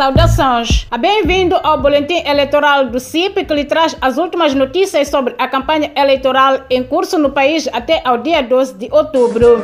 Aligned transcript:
Saudações! 0.00 0.86
Bem-vindo 0.98 1.54
ao 1.62 1.78
Boletim 1.78 2.22
Eleitoral 2.26 2.86
do 2.86 2.98
CIP, 2.98 3.44
que 3.44 3.52
lhe 3.52 3.66
traz 3.66 3.94
as 4.00 4.16
últimas 4.16 4.54
notícias 4.54 5.08
sobre 5.08 5.34
a 5.36 5.46
campanha 5.46 5.92
eleitoral 5.94 6.60
em 6.70 6.82
curso 6.82 7.18
no 7.18 7.32
país 7.32 7.68
até 7.70 8.00
ao 8.02 8.16
dia 8.16 8.42
12 8.42 8.78
de 8.78 8.88
outubro. 8.90 9.62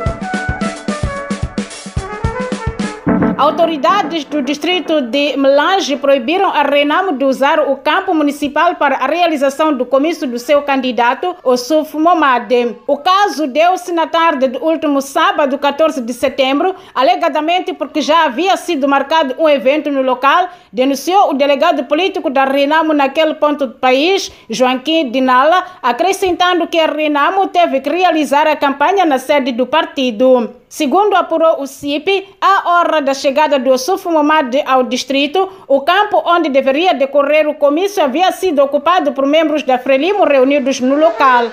Autoridades 3.37 4.23
do 4.23 4.41
distrito 4.41 4.99
de 4.99 5.37
Melange 5.37 5.95
proibiram 5.97 6.49
a 6.49 6.63
Renamo 6.63 7.11
de 7.11 7.23
usar 7.23 7.59
o 7.59 7.77
campo 7.77 8.11
municipal 8.11 8.73
para 8.77 8.95
a 8.95 9.05
realização 9.05 9.71
do 9.71 9.85
comício 9.85 10.27
do 10.27 10.39
seu 10.39 10.63
candidato, 10.63 11.35
Osuf 11.43 11.95
Momade. 11.95 12.75
O 12.87 12.97
caso 12.97 13.45
deu-se 13.45 13.91
na 13.91 14.07
tarde 14.07 14.47
do 14.47 14.65
último 14.65 15.01
sábado, 15.01 15.55
14 15.59 16.01
de 16.01 16.13
setembro, 16.13 16.75
alegadamente 16.95 17.73
porque 17.73 18.01
já 18.01 18.25
havia 18.25 18.57
sido 18.57 18.87
marcado 18.87 19.35
um 19.37 19.47
evento 19.47 19.91
no 19.91 20.01
local, 20.01 20.49
denunciou 20.73 21.29
o 21.29 21.33
delegado 21.35 21.83
político 21.83 22.31
da 22.31 22.43
Renamo 22.43 22.91
naquele 22.91 23.35
ponto 23.35 23.67
do 23.67 23.75
país, 23.75 24.31
Joaquim 24.49 25.11
Dinala, 25.11 25.63
acrescentando 25.83 26.65
que 26.65 26.79
a 26.79 26.87
Renamo 26.87 27.45
teve 27.49 27.81
que 27.81 27.89
realizar 27.91 28.47
a 28.47 28.55
campanha 28.55 29.05
na 29.05 29.19
sede 29.19 29.51
do 29.51 29.67
partido. 29.67 30.55
Segundo 30.69 31.15
apurou 31.15 31.61
o 31.61 31.67
CIP, 31.67 32.27
à 32.41 32.69
hora 32.69 33.01
da 33.01 33.13
chegada 33.13 33.57
do 33.57 33.77
Sufo 33.77 34.11
Momad 34.11 34.53
ao 34.65 34.83
distrito, 34.83 35.49
o 35.65 35.79
campo 35.81 36.21
onde 36.25 36.49
deveria 36.49 36.93
decorrer 36.93 37.47
o 37.47 37.55
comício 37.55 38.03
havia 38.03 38.33
sido 38.33 38.61
ocupado 38.61 39.13
por 39.13 39.25
membros 39.25 39.63
da 39.63 39.79
Frelimo 39.79 40.25
reunidos 40.25 40.81
no 40.81 40.97
local. 40.97 41.45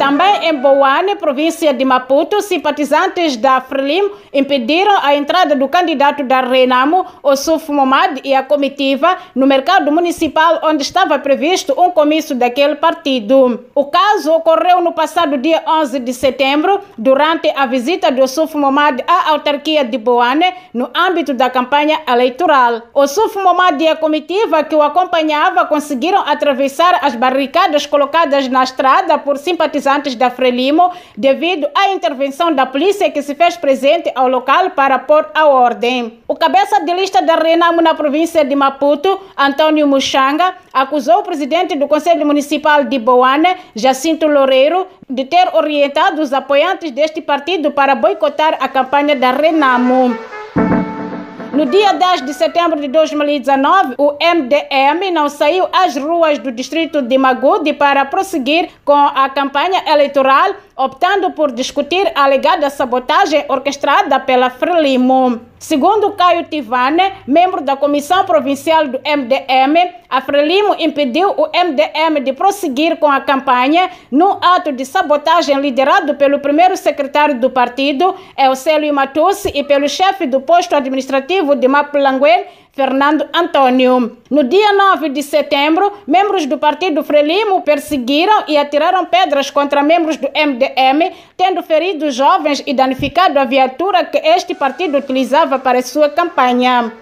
Também 0.00 0.48
em 0.48 0.54
Boane, 0.54 1.14
província 1.16 1.74
de 1.74 1.84
Maputo, 1.84 2.40
simpatizantes 2.40 3.36
da 3.36 3.60
Frelimo 3.60 4.12
impediram 4.32 4.96
a 5.02 5.14
entrada 5.14 5.54
do 5.54 5.68
candidato 5.68 6.24
da 6.24 6.40
Renamo, 6.40 7.04
Osuf 7.22 7.70
Momad, 7.70 8.18
e 8.24 8.34
a 8.34 8.42
comitiva 8.42 9.18
no 9.34 9.46
mercado 9.46 9.92
municipal 9.92 10.58
onde 10.64 10.84
estava 10.84 11.18
previsto 11.18 11.78
um 11.78 11.90
comício 11.90 12.34
daquele 12.34 12.76
partido. 12.76 13.66
O 13.74 13.84
caso 13.84 14.32
ocorreu 14.32 14.80
no 14.80 14.94
passado 14.94 15.36
dia 15.36 15.62
11 15.66 15.98
de 15.98 16.14
setembro, 16.14 16.80
durante 16.96 17.50
a 17.54 17.66
visita 17.66 18.10
de 18.10 18.22
Osuf 18.22 18.56
Momad 18.56 19.02
à 19.06 19.28
autarquia 19.32 19.84
de 19.84 19.98
Boane, 19.98 20.46
no 20.72 20.88
âmbito 20.96 21.34
da 21.34 21.50
campanha 21.50 22.00
eleitoral. 22.08 22.84
Osuf 22.94 23.36
Momad 23.36 23.78
e 23.78 23.86
a 23.86 23.96
comitiva 23.96 24.64
que 24.64 24.74
o 24.74 24.80
acompanhava 24.80 25.66
conseguiram 25.66 26.20
atravessar 26.20 27.00
as 27.02 27.14
barricadas 27.14 27.84
colocadas 27.84 28.48
na 28.48 28.64
estrada 28.64 29.18
por 29.18 29.36
simpatizantes 29.36 29.90
da 30.16 30.30
Frelimo 30.30 30.90
devido 31.16 31.68
à 31.74 31.90
intervenção 31.90 32.52
da 32.52 32.64
polícia 32.64 33.10
que 33.10 33.22
se 33.22 33.34
fez 33.34 33.56
presente 33.56 34.10
ao 34.14 34.28
local 34.28 34.70
para 34.70 34.98
pôr 34.98 35.28
a 35.34 35.46
ordem. 35.46 36.18
O 36.26 36.34
cabeça 36.34 36.80
de 36.80 36.92
lista 36.94 37.20
da 37.20 37.36
Renamo 37.36 37.82
na 37.82 37.94
província 37.94 38.44
de 38.44 38.54
Maputo, 38.54 39.20
Antônio 39.36 39.86
Muxanga, 39.86 40.54
acusou 40.72 41.18
o 41.18 41.22
presidente 41.22 41.76
do 41.76 41.86
Conselho 41.86 42.26
Municipal 42.26 42.84
de 42.84 42.98
Boane, 42.98 43.56
Jacinto 43.74 44.26
Loureiro, 44.26 44.86
de 45.08 45.24
ter 45.24 45.54
orientado 45.54 46.22
os 46.22 46.32
apoiantes 46.32 46.90
deste 46.90 47.20
partido 47.20 47.70
para 47.70 47.94
boicotar 47.94 48.56
a 48.60 48.68
campanha 48.68 49.14
da 49.14 49.32
Renamo. 49.32 50.29
No 51.60 51.66
dia 51.66 51.92
10 51.92 52.22
de 52.22 52.32
setembro 52.32 52.80
de 52.80 52.88
2019, 52.88 53.96
o 53.98 54.12
MDM 54.12 55.10
não 55.12 55.28
saiu 55.28 55.68
às 55.70 55.94
ruas 55.94 56.38
do 56.38 56.50
distrito 56.50 57.02
de 57.02 57.18
Magude 57.18 57.74
para 57.74 58.02
prosseguir 58.06 58.70
com 58.82 58.94
a 58.94 59.28
campanha 59.28 59.84
eleitoral, 59.86 60.54
optando 60.74 61.32
por 61.32 61.52
discutir 61.52 62.10
a 62.14 62.24
alegada 62.24 62.70
sabotagem 62.70 63.44
orquestrada 63.46 64.18
pela 64.18 64.48
Frelimo. 64.48 65.49
Segundo 65.62 66.12
Caio 66.12 66.44
Tivane, 66.44 67.12
membro 67.26 67.60
da 67.60 67.76
Comissão 67.76 68.24
Provincial 68.24 68.88
do 68.88 68.98
MDM, 68.98 69.92
a 70.08 70.22
Frelimo 70.22 70.74
impediu 70.78 71.32
o 71.32 71.48
MDM 71.48 72.24
de 72.24 72.32
prosseguir 72.32 72.96
com 72.96 73.06
a 73.06 73.20
campanha 73.20 73.90
num 74.10 74.38
ato 74.40 74.72
de 74.72 74.86
sabotagem 74.86 75.60
liderado 75.60 76.14
pelo 76.14 76.38
primeiro 76.38 76.78
secretário 76.78 77.38
do 77.38 77.50
partido, 77.50 78.16
Eusélio 78.38 78.94
Matussi, 78.94 79.52
e 79.54 79.62
pelo 79.62 79.86
chefe 79.86 80.26
do 80.26 80.40
posto 80.40 80.74
administrativo 80.74 81.54
de 81.54 81.68
Mapulangue, 81.68 82.46
Fernando 82.72 83.28
Antônio. 83.34 84.18
No 84.30 84.44
dia 84.44 84.72
9 84.72 85.08
de 85.08 85.22
setembro, 85.22 85.92
membros 86.06 86.46
do 86.46 86.56
partido 86.56 87.02
Frelimo 87.02 87.62
perseguiram 87.62 88.44
e 88.46 88.56
atiraram 88.56 89.04
pedras 89.04 89.50
contra 89.50 89.82
membros 89.82 90.16
do 90.16 90.28
MDM, 90.28 91.12
tendo 91.36 91.62
ferido 91.62 92.10
jovens 92.10 92.62
e 92.66 92.72
danificado 92.72 93.38
a 93.38 93.44
viatura 93.44 94.04
que 94.04 94.18
este 94.18 94.54
partido 94.54 94.98
utilizava 94.98 95.58
para 95.58 95.82
sua 95.82 96.08
campanha. 96.08 96.92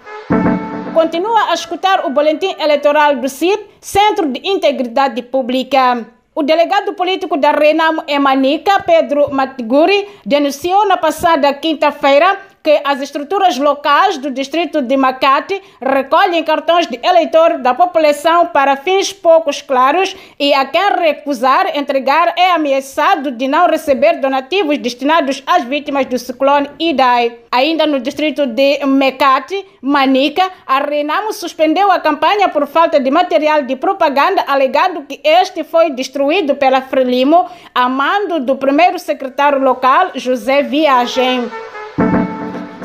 Continua 0.94 1.50
a 1.50 1.54
escutar 1.54 2.06
o 2.06 2.10
boletim 2.10 2.54
eleitoral 2.58 3.16
do 3.16 3.28
CIP, 3.28 3.66
Centro 3.80 4.26
de 4.26 4.40
Integridade 4.42 5.22
Pública. 5.22 6.06
O 6.34 6.42
delegado 6.42 6.94
político 6.94 7.36
da 7.36 7.52
Renamo 7.52 8.02
Emanica, 8.06 8.80
Pedro 8.80 9.28
Matiguri, 9.32 10.08
denunciou 10.24 10.86
na 10.86 10.96
passada 10.96 11.52
quinta-feira 11.52 12.38
que 12.62 12.80
as 12.84 13.00
estruturas 13.00 13.58
locais 13.58 14.18
do 14.18 14.30
distrito 14.30 14.82
de 14.82 14.96
Macate 14.96 15.60
recolhem 15.80 16.42
cartões 16.42 16.86
de 16.86 16.98
eleitor 17.02 17.58
da 17.58 17.74
população 17.74 18.46
para 18.46 18.76
fins 18.76 19.12
poucos 19.12 19.62
claros 19.62 20.16
e 20.38 20.52
a 20.54 20.64
quem 20.64 20.78
recusar 20.98 21.76
entregar 21.76 22.34
é 22.36 22.50
ameaçado 22.52 23.30
de 23.30 23.48
não 23.48 23.66
receber 23.68 24.20
donativos 24.20 24.78
destinados 24.78 25.42
às 25.46 25.64
vítimas 25.64 26.06
do 26.06 26.18
ciclone 26.18 26.70
Idai. 26.78 27.38
Ainda 27.50 27.86
no 27.86 28.00
distrito 28.00 28.46
de 28.46 28.84
Mecate, 28.86 29.64
Manica, 29.80 30.50
a 30.66 30.78
Renamo 30.78 31.32
suspendeu 31.32 31.90
a 31.90 32.00
campanha 32.00 32.48
por 32.48 32.66
falta 32.66 33.00
de 33.00 33.10
material 33.10 33.62
de 33.62 33.76
propaganda, 33.76 34.44
alegando 34.46 35.02
que 35.02 35.20
este 35.24 35.64
foi 35.64 35.90
destruído 35.90 36.54
pela 36.56 36.82
Frelimo, 36.82 37.46
a 37.74 37.88
mando 37.88 38.40
do 38.40 38.56
primeiro 38.56 38.98
secretário 38.98 39.58
local, 39.58 40.12
José 40.14 40.62
Viagem. 40.62 41.50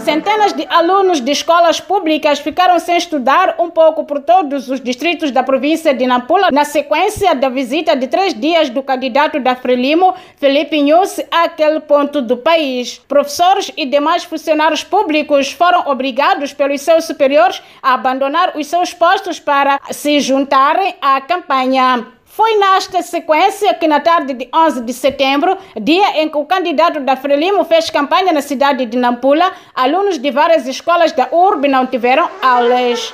Centenas 0.03 0.51
de 0.51 0.67
alunos 0.69 1.21
de 1.21 1.31
escolas 1.31 1.79
públicas 1.79 2.37
ficaram 2.39 2.77
sem 2.77 2.97
estudar 2.97 3.55
um 3.57 3.69
pouco 3.69 4.03
por 4.03 4.19
todos 4.19 4.67
os 4.67 4.81
distritos 4.81 5.31
da 5.31 5.43
província 5.43 5.93
de 5.93 6.05
Nampula 6.05 6.49
na 6.51 6.65
sequência 6.65 7.33
da 7.33 7.47
visita 7.47 7.95
de 7.95 8.07
três 8.07 8.33
dias 8.33 8.69
do 8.69 8.83
candidato 8.83 9.39
da 9.39 9.55
Frelimo, 9.55 10.13
Felipe 10.35 10.81
Nhusse, 10.81 11.25
àquele 11.31 11.79
ponto 11.79 12.21
do 12.21 12.35
país. 12.35 13.01
Professores 13.07 13.71
e 13.77 13.85
demais 13.85 14.25
funcionários 14.25 14.83
públicos 14.83 15.53
foram 15.53 15.87
obrigados 15.89 16.51
pelos 16.51 16.81
seus 16.81 17.05
superiores 17.05 17.63
a 17.81 17.93
abandonar 17.93 18.57
os 18.57 18.67
seus 18.67 18.93
postos 18.93 19.39
para 19.39 19.79
se 19.89 20.19
juntarem 20.19 20.95
à 21.01 21.21
campanha. 21.21 22.05
Foi 22.35 22.57
nesta 22.57 23.03
sequência 23.03 23.75
que, 23.75 23.87
na 23.87 23.99
tarde 23.99 24.33
de 24.33 24.49
11 24.51 24.81
de 24.81 24.91
setembro, 24.91 25.55
dia 25.79 26.19
em 26.19 26.27
que 26.27 26.35
o 26.35 26.45
candidato 26.45 26.99
da 26.99 27.15
Frelimo 27.15 27.63
fez 27.63 27.91
campanha 27.91 28.33
na 28.33 28.41
cidade 28.41 28.87
de 28.87 28.97
Nampula, 28.97 29.53
alunos 29.75 30.17
de 30.17 30.31
várias 30.31 30.65
escolas 30.65 31.11
da 31.11 31.29
URB 31.31 31.67
não 31.67 31.85
tiveram 31.85 32.27
aulas. 32.41 33.13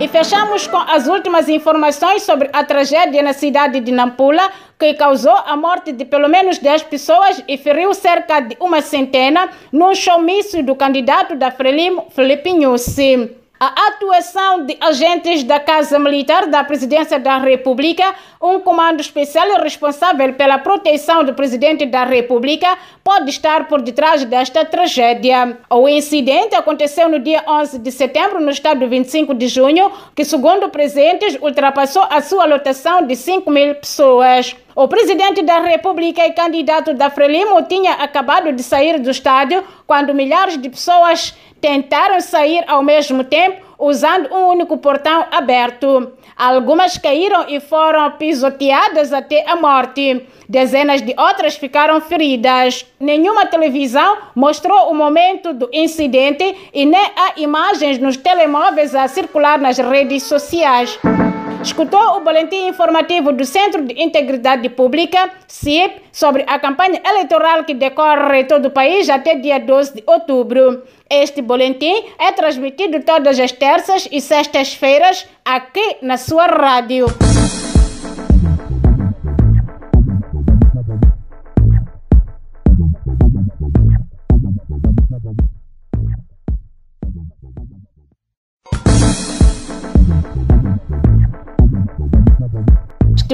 E 0.00 0.08
fechamos 0.08 0.66
com 0.66 0.78
as 0.78 1.06
últimas 1.06 1.48
informações 1.48 2.24
sobre 2.24 2.50
a 2.52 2.64
tragédia 2.64 3.22
na 3.22 3.32
cidade 3.32 3.78
de 3.78 3.92
Nampula, 3.92 4.50
que 4.76 4.94
causou 4.94 5.36
a 5.46 5.56
morte 5.56 5.92
de 5.92 6.04
pelo 6.04 6.28
menos 6.28 6.58
10 6.58 6.82
pessoas 6.82 7.40
e 7.46 7.56
feriu 7.56 7.94
cerca 7.94 8.40
de 8.40 8.56
uma 8.58 8.80
centena 8.80 9.48
num 9.70 9.94
showmício 9.94 10.60
do 10.60 10.74
candidato 10.74 11.36
da 11.36 11.52
Frelimo, 11.52 12.08
Felipe 12.10 12.52
Nussi. 12.52 13.43
A 13.58 13.88
atuação 13.88 14.66
de 14.66 14.76
agentes 14.80 15.44
da 15.44 15.60
Casa 15.60 15.96
Militar 15.96 16.48
da 16.48 16.64
Presidência 16.64 17.20
da 17.20 17.38
República, 17.38 18.14
um 18.44 18.60
comando 18.60 19.00
especial 19.00 19.62
responsável 19.62 20.34
pela 20.34 20.58
proteção 20.58 21.24
do 21.24 21.32
Presidente 21.32 21.86
da 21.86 22.04
República, 22.04 22.76
pode 23.02 23.30
estar 23.30 23.66
por 23.68 23.80
detrás 23.80 24.22
desta 24.26 24.66
tragédia. 24.66 25.58
O 25.70 25.88
incidente 25.88 26.54
aconteceu 26.54 27.08
no 27.08 27.18
dia 27.18 27.42
11 27.48 27.78
de 27.78 27.90
setembro 27.90 28.40
no 28.40 28.50
estado 28.50 28.86
25 28.86 29.32
de 29.32 29.48
junho, 29.48 29.90
que, 30.14 30.26
segundo 30.26 30.68
presentes, 30.68 31.38
ultrapassou 31.40 32.06
a 32.10 32.20
sua 32.20 32.44
lotação 32.44 33.06
de 33.06 33.16
5 33.16 33.50
mil 33.50 33.74
pessoas. 33.76 34.54
O 34.76 34.88
presidente 34.88 35.40
da 35.40 35.60
República 35.60 36.26
e 36.26 36.32
candidato 36.32 36.92
da 36.92 37.08
Frelimo 37.08 37.62
tinha 37.62 37.92
acabado 37.92 38.52
de 38.52 38.62
sair 38.62 38.98
do 38.98 39.10
estádio 39.10 39.64
quando 39.86 40.12
milhares 40.12 40.60
de 40.60 40.68
pessoas 40.68 41.34
tentaram 41.62 42.20
sair 42.20 42.62
ao 42.66 42.82
mesmo 42.82 43.24
tempo 43.24 43.64
usando 43.78 44.32
um 44.34 44.48
único 44.48 44.76
portão 44.78 45.24
aberto. 45.30 46.12
Algumas 46.36 46.98
caíram 46.98 47.46
e 47.48 47.60
foram 47.60 48.10
pisoteadas 48.12 49.12
até 49.12 49.48
a 49.48 49.56
morte. 49.56 50.26
Dezenas 50.48 51.00
de 51.00 51.14
outras 51.18 51.56
ficaram 51.56 52.00
feridas. 52.00 52.84
Nenhuma 52.98 53.46
televisão 53.46 54.18
mostrou 54.34 54.90
o 54.90 54.94
momento 54.94 55.52
do 55.52 55.68
incidente 55.72 56.54
e 56.72 56.84
nem 56.84 57.00
há 57.16 57.32
imagens 57.36 57.98
nos 57.98 58.16
telemóveis 58.16 58.94
a 58.94 59.06
circular 59.08 59.58
nas 59.58 59.78
redes 59.78 60.24
sociais. 60.24 60.98
Escutou 61.64 62.18
o 62.18 62.20
boletim 62.20 62.68
informativo 62.68 63.32
do 63.32 63.44
Centro 63.44 63.82
de 63.82 63.94
Integridade 64.00 64.68
Pública, 64.68 65.30
CIP, 65.48 66.02
sobre 66.12 66.44
a 66.46 66.58
campanha 66.58 67.00
eleitoral 67.04 67.64
que 67.64 67.72
decorre 67.72 68.44
todo 68.44 68.66
o 68.66 68.70
país 68.70 69.08
até 69.08 69.34
dia 69.34 69.58
12 69.58 69.94
de 69.94 70.04
outubro. 70.06 70.82
Este 71.08 71.40
boletim 71.40 72.04
é 72.18 72.32
transmitido 72.32 73.02
todas 73.02 73.40
as 73.40 73.50
terças 73.50 74.06
e 74.12 74.20
sextas-feiras 74.20 75.26
aqui 75.44 75.96
na 76.02 76.18
sua 76.18 76.46
rádio. 76.46 77.06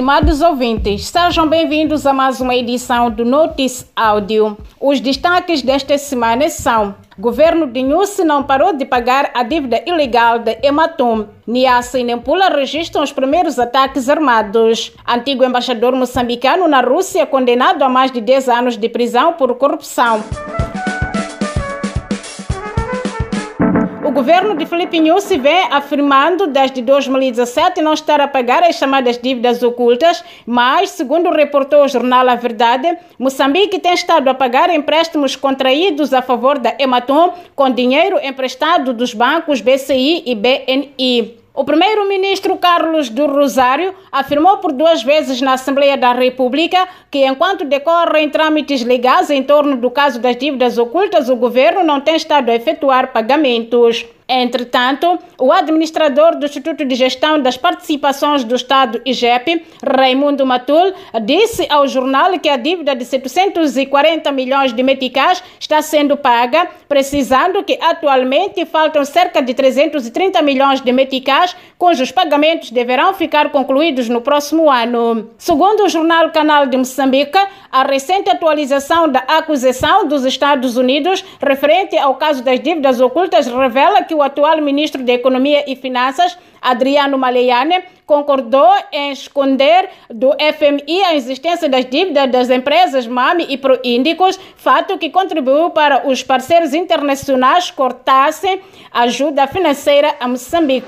Estimados 0.01 0.41
ouvintes, 0.41 1.05
sejam 1.05 1.47
bem-vindos 1.47 2.07
a 2.07 2.11
mais 2.11 2.41
uma 2.41 2.55
edição 2.55 3.11
do 3.11 3.23
Notice 3.23 3.85
Áudio. 3.95 4.57
Os 4.79 4.99
destaques 4.99 5.61
desta 5.61 5.95
semana 5.95 6.49
são: 6.49 6.95
Governo 7.19 7.67
de 7.67 7.83
Nussi 7.83 8.23
não 8.23 8.41
parou 8.41 8.73
de 8.73 8.83
pagar 8.83 9.29
a 9.35 9.43
dívida 9.43 9.79
ilegal 9.85 10.39
da 10.39 10.53
Ematum. 10.63 11.27
Niassa 11.45 11.99
e 11.99 12.03
Nempula 12.03 12.49
registram 12.49 13.03
os 13.03 13.11
primeiros 13.11 13.59
ataques 13.59 14.09
armados. 14.09 14.91
Antigo 15.07 15.45
embaixador 15.45 15.95
moçambicano 15.95 16.67
na 16.67 16.81
Rússia 16.81 17.27
condenado 17.27 17.83
a 17.83 17.87
mais 17.87 18.09
de 18.09 18.21
10 18.21 18.49
anos 18.49 18.77
de 18.77 18.89
prisão 18.89 19.33
por 19.33 19.53
corrupção. 19.53 20.23
O 24.11 24.13
governo 24.13 24.57
de 24.57 24.65
Felipe 24.65 24.99
Nussi 24.99 25.37
vem 25.37 25.69
afirmando 25.71 26.45
desde 26.45 26.81
2017 26.81 27.81
não 27.81 27.93
estar 27.93 28.19
a 28.19 28.27
pagar 28.27 28.61
as 28.61 28.75
chamadas 28.75 29.17
dívidas 29.17 29.63
ocultas, 29.63 30.21
mas, 30.45 30.89
segundo 30.89 31.31
reportou 31.31 31.85
o 31.85 31.87
jornal 31.87 32.27
A 32.27 32.35
Verdade, 32.35 32.97
Moçambique 33.17 33.79
tem 33.79 33.93
estado 33.93 34.27
a 34.27 34.33
pagar 34.33 34.69
empréstimos 34.69 35.37
contraídos 35.37 36.13
a 36.13 36.21
favor 36.21 36.59
da 36.59 36.75
Ematom 36.77 37.33
com 37.55 37.69
dinheiro 37.69 38.19
emprestado 38.21 38.93
dos 38.93 39.13
bancos 39.13 39.61
BCI 39.61 40.23
e 40.25 40.35
BNI. 40.35 41.40
O 41.53 41.65
primeiro-ministro 41.65 42.55
Carlos 42.55 43.09
do 43.09 43.27
Rosário 43.27 43.93
afirmou 44.09 44.59
por 44.59 44.71
duas 44.71 45.03
vezes 45.03 45.41
na 45.41 45.53
Assembleia 45.53 45.97
da 45.97 46.13
República 46.13 46.87
que, 47.09 47.25
enquanto 47.25 47.65
decorrem 47.65 48.29
trâmites 48.29 48.85
legais 48.85 49.29
em 49.29 49.43
torno 49.43 49.75
do 49.75 49.91
caso 49.91 50.17
das 50.21 50.37
dívidas 50.37 50.77
ocultas, 50.77 51.27
o 51.27 51.35
governo 51.35 51.83
não 51.83 51.99
tem 51.99 52.15
estado 52.15 52.49
a 52.49 52.55
efetuar 52.55 53.11
pagamentos. 53.11 54.05
Entretanto, 54.33 55.19
o 55.37 55.51
administrador 55.51 56.37
do 56.37 56.45
Instituto 56.45 56.85
de 56.85 56.95
Gestão 56.95 57.37
das 57.37 57.57
Participações 57.57 58.45
do 58.45 58.55
Estado, 58.55 59.01
IGEP, 59.05 59.65
Raimundo 59.85 60.45
Matul, 60.45 60.93
disse 61.21 61.67
ao 61.69 61.85
jornal 61.85 62.39
que 62.39 62.47
a 62.47 62.55
dívida 62.55 62.95
de 62.95 63.03
740 63.03 64.31
milhões 64.31 64.71
de 64.71 64.81
meticais 64.81 65.43
está 65.59 65.81
sendo 65.81 66.15
paga, 66.15 66.65
precisando 66.87 67.61
que 67.61 67.77
atualmente 67.81 68.65
faltam 68.65 69.03
cerca 69.03 69.41
de 69.41 69.53
330 69.53 70.41
milhões 70.41 70.79
de 70.79 70.93
meticais, 70.93 71.53
cujos 71.77 72.09
pagamentos 72.09 72.71
deverão 72.71 73.13
ficar 73.13 73.49
concluídos 73.51 74.07
no 74.07 74.21
próximo 74.21 74.69
ano. 74.71 75.29
Segundo 75.37 75.83
o 75.83 75.89
jornal 75.89 76.29
Canal 76.29 76.67
de 76.67 76.77
Moçambique, 76.77 77.37
a 77.69 77.83
recente 77.83 78.29
atualização 78.29 79.09
da 79.09 79.19
acusação 79.27 80.07
dos 80.07 80.23
Estados 80.23 80.77
Unidos 80.77 81.21
referente 81.41 81.97
ao 81.97 82.15
caso 82.15 82.41
das 82.41 82.61
dívidas 82.61 83.01
ocultas 83.01 83.47
revela 83.47 84.03
que 84.03 84.15
o 84.15 84.20
o 84.21 84.23
atual 84.23 84.61
ministro 84.61 85.03
da 85.03 85.13
Economia 85.13 85.63
e 85.67 85.75
Finanças, 85.75 86.37
Adriano 86.61 87.17
Maleiane, 87.17 87.83
concordou 88.05 88.69
em 88.91 89.11
esconder 89.11 89.89
do 90.09 90.31
FMI 90.31 91.03
a 91.03 91.15
existência 91.15 91.67
das 91.67 91.85
dívidas 91.85 92.29
das 92.29 92.49
empresas 92.49 93.07
MAMI 93.07 93.47
e 93.49 93.57
Proíndicos, 93.57 94.39
fato 94.55 94.97
que 94.97 95.09
contribuiu 95.09 95.71
para 95.71 96.07
os 96.07 96.21
parceiros 96.21 96.73
internacionais 96.73 97.71
cortassem 97.71 98.61
ajuda 98.91 99.47
financeira 99.47 100.15
a 100.19 100.27
Moçambique. 100.27 100.87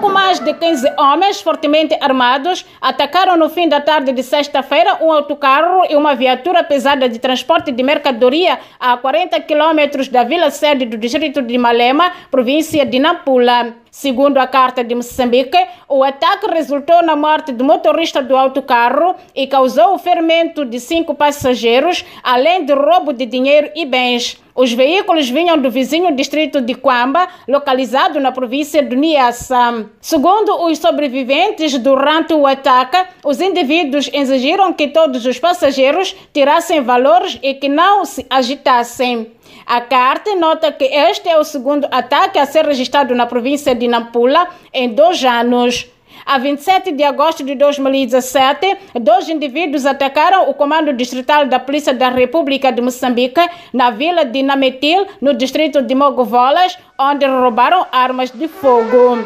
Pouco 0.00 0.14
mais 0.14 0.40
de 0.40 0.54
15 0.54 0.94
homens 0.98 1.42
fortemente 1.42 1.94
armados 2.00 2.64
atacaram 2.80 3.36
no 3.36 3.50
fim 3.50 3.68
da 3.68 3.82
tarde 3.82 4.12
de 4.12 4.22
sexta-feira 4.22 4.96
um 5.02 5.12
autocarro 5.12 5.84
e 5.90 5.94
uma 5.94 6.14
viatura 6.14 6.64
pesada 6.64 7.06
de 7.06 7.18
transporte 7.18 7.70
de 7.70 7.82
mercadoria 7.82 8.58
a 8.80 8.96
40 8.96 9.38
quilômetros 9.40 10.08
da 10.08 10.24
vila 10.24 10.50
sede 10.50 10.86
do 10.86 10.96
distrito 10.96 11.42
de 11.42 11.58
Malema, 11.58 12.10
província 12.30 12.86
de 12.86 12.98
Nampula. 12.98 13.74
Segundo 13.90 14.38
a 14.38 14.46
Carta 14.46 14.84
de 14.84 14.94
Moçambique, 14.94 15.58
o 15.88 16.04
ataque 16.04 16.48
resultou 16.48 17.02
na 17.02 17.16
morte 17.16 17.50
do 17.50 17.64
motorista 17.64 18.22
do 18.22 18.36
autocarro 18.36 19.16
e 19.34 19.46
causou 19.46 19.94
o 19.94 19.98
ferimento 19.98 20.64
de 20.64 20.78
cinco 20.78 21.14
passageiros, 21.14 22.04
além 22.22 22.64
do 22.64 22.74
roubo 22.74 23.12
de 23.12 23.26
dinheiro 23.26 23.70
e 23.74 23.84
bens. 23.84 24.40
Os 24.54 24.72
veículos 24.72 25.28
vinham 25.28 25.58
do 25.58 25.70
vizinho 25.70 26.14
distrito 26.14 26.60
de 26.60 26.74
Quamba, 26.74 27.26
localizado 27.48 28.20
na 28.20 28.30
província 28.30 28.82
do 28.82 28.94
Niassa. 28.94 29.86
Segundo 30.00 30.66
os 30.66 30.78
sobreviventes, 30.78 31.76
durante 31.78 32.34
o 32.34 32.46
ataque, 32.46 32.98
os 33.24 33.40
indivíduos 33.40 34.10
exigiram 34.12 34.72
que 34.72 34.88
todos 34.88 35.24
os 35.24 35.38
passageiros 35.38 36.14
tirassem 36.32 36.80
valores 36.80 37.38
e 37.42 37.54
que 37.54 37.68
não 37.68 38.04
se 38.04 38.26
agitassem. 38.28 39.32
A 39.70 39.80
carta 39.80 40.34
nota 40.34 40.72
que 40.72 40.82
este 40.82 41.28
é 41.28 41.38
o 41.38 41.44
segundo 41.44 41.86
ataque 41.92 42.40
a 42.40 42.44
ser 42.44 42.66
registrado 42.66 43.14
na 43.14 43.24
província 43.24 43.72
de 43.72 43.86
Nampula 43.86 44.48
em 44.74 44.88
dois 44.88 45.24
anos. 45.24 45.86
A 46.26 46.38
27 46.38 46.90
de 46.90 47.04
agosto 47.04 47.44
de 47.44 47.54
2017, 47.54 48.76
dois 49.00 49.28
indivíduos 49.28 49.86
atacaram 49.86 50.50
o 50.50 50.54
comando 50.54 50.92
distrital 50.92 51.46
da 51.46 51.60
Polícia 51.60 51.94
da 51.94 52.08
República 52.08 52.72
de 52.72 52.82
Moçambique 52.82 53.48
na 53.72 53.90
vila 53.90 54.24
de 54.24 54.42
Nametil, 54.42 55.06
no 55.20 55.34
distrito 55.34 55.80
de 55.82 55.94
Mogovolas, 55.94 56.76
onde 56.98 57.24
roubaram 57.24 57.86
armas 57.92 58.32
de 58.32 58.48
fogo. 58.48 59.24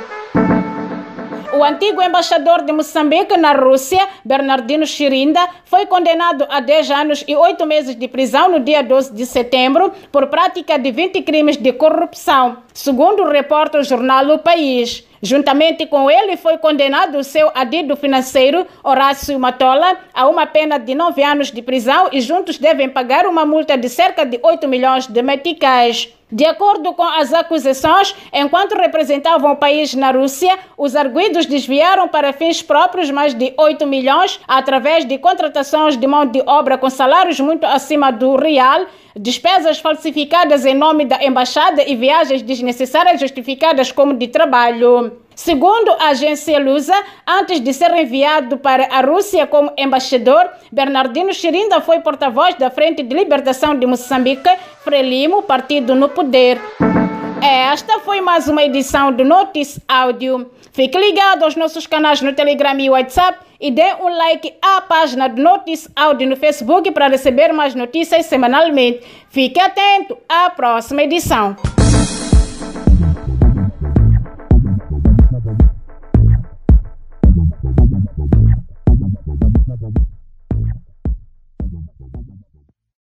O 1.56 1.62
antigo 1.62 2.02
embaixador 2.02 2.62
de 2.62 2.72
Moçambique 2.72 3.36
na 3.36 3.52
Rússia, 3.52 4.08
Bernardino 4.24 4.84
Chirinda, 4.84 5.40
foi 5.64 5.86
condenado 5.86 6.44
a 6.50 6.58
10 6.58 6.90
anos 6.90 7.24
e 7.28 7.36
8 7.36 7.64
meses 7.64 7.94
de 7.94 8.08
prisão 8.08 8.50
no 8.50 8.58
dia 8.58 8.82
12 8.82 9.14
de 9.14 9.24
setembro 9.24 9.92
por 10.10 10.26
prática 10.26 10.76
de 10.76 10.90
20 10.90 11.22
crimes 11.22 11.56
de 11.56 11.72
corrupção, 11.72 12.58
segundo 12.72 13.22
o 13.22 13.82
jornal 13.84 14.26
O 14.30 14.38
País. 14.40 15.06
Juntamente 15.22 15.86
com 15.86 16.10
ele, 16.10 16.36
foi 16.36 16.58
condenado 16.58 17.18
o 17.18 17.24
seu 17.24 17.50
adido 17.54 17.96
financeiro, 17.96 18.66
Horácio 18.82 19.38
Matola, 19.38 19.96
a 20.12 20.28
uma 20.28 20.46
pena 20.46 20.76
de 20.76 20.94
nove 20.94 21.22
anos 21.22 21.52
de 21.52 21.62
prisão 21.62 22.08
e 22.10 22.20
juntos 22.20 22.58
devem 22.58 22.90
pagar 22.90 23.26
uma 23.26 23.46
multa 23.46 23.78
de 23.78 23.88
cerca 23.88 24.26
de 24.26 24.40
8 24.42 24.66
milhões 24.66 25.06
de 25.06 25.22
meticais. 25.22 26.12
De 26.32 26.44
acordo 26.46 26.92
com 26.94 27.02
as 27.02 27.32
acusações, 27.32 28.14
enquanto 28.32 28.76
representavam 28.76 29.52
o 29.52 29.56
país 29.56 29.94
na 29.94 30.10
Rússia, 30.10 30.58
os 30.76 30.96
arguidos 30.96 31.46
desviaram 31.46 32.08
para 32.08 32.32
fins 32.32 32.62
próprios 32.62 33.10
mais 33.10 33.34
de 33.34 33.52
8 33.56 33.86
milhões 33.86 34.40
através 34.48 35.04
de 35.04 35.18
contratações 35.18 35.96
de 35.96 36.06
mão 36.06 36.26
de 36.26 36.42
obra 36.46 36.78
com 36.78 36.88
salários 36.88 37.38
muito 37.38 37.64
acima 37.64 38.10
do 38.10 38.36
real, 38.36 38.86
despesas 39.14 39.78
falsificadas 39.78 40.64
em 40.64 40.74
nome 40.74 41.04
da 41.04 41.22
embaixada 41.22 41.82
e 41.86 41.94
viagens 41.94 42.42
desnecessárias 42.42 43.20
justificadas 43.20 43.92
como 43.92 44.14
de 44.14 44.28
trabalho. 44.28 45.23
Segundo 45.34 45.90
a 45.98 46.08
agência 46.08 46.58
Lusa, 46.58 46.94
antes 47.26 47.60
de 47.60 47.72
ser 47.72 47.92
enviado 47.94 48.58
para 48.58 48.86
a 48.90 49.00
Rússia 49.00 49.46
como 49.46 49.72
embaixador, 49.76 50.48
Bernardino 50.70 51.32
Chirinda 51.32 51.80
foi 51.80 52.00
porta-voz 52.00 52.54
da 52.54 52.70
Frente 52.70 53.02
de 53.02 53.14
Libertação 53.14 53.76
de 53.76 53.86
Moçambique, 53.86 54.48
Frelimo, 54.82 55.42
partido 55.42 55.94
no 55.94 56.08
poder. 56.08 56.60
Esta 57.42 57.98
foi 58.00 58.20
mais 58.20 58.48
uma 58.48 58.62
edição 58.62 59.12
do 59.12 59.24
Notice 59.24 59.82
Áudio. 59.86 60.50
Fique 60.72 60.96
ligado 60.96 61.44
aos 61.44 61.56
nossos 61.56 61.86
canais 61.86 62.22
no 62.22 62.32
Telegram 62.32 62.78
e 62.78 62.88
WhatsApp 62.88 63.38
e 63.60 63.70
dê 63.70 63.94
um 64.00 64.08
like 64.08 64.54
à 64.62 64.80
página 64.80 65.28
do 65.28 65.42
Notice 65.42 65.88
Áudio 65.94 66.28
no 66.28 66.36
Facebook 66.36 66.90
para 66.92 67.08
receber 67.08 67.52
mais 67.52 67.74
notícias 67.74 68.26
semanalmente. 68.26 69.00
Fique 69.28 69.60
atento 69.60 70.16
à 70.28 70.48
próxima 70.50 71.02
edição. 71.02 71.56